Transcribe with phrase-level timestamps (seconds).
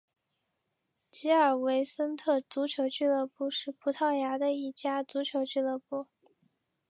[1.11, 6.07] 吉尔维森特足球俱乐部是葡萄牙的一家足球俱乐部。